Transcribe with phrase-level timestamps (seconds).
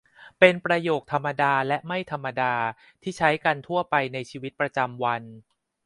[0.39, 2.53] เป็นประโยคธรรมดาและไม่ธรรมดา
[3.01, 5.23] ที่ใช้กันทั่วไปในชีวิตประจำวัน